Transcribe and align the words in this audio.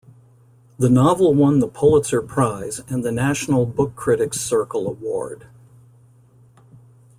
The 0.79 0.89
novel 0.89 1.35
won 1.35 1.59
the 1.59 1.67
Pulitzer 1.67 2.23
Prize 2.23 2.81
and 2.87 3.05
the 3.05 3.11
National 3.11 3.67
Book 3.67 3.95
Critics 3.95 4.41
Circle 4.41 4.87
Award. 4.87 5.45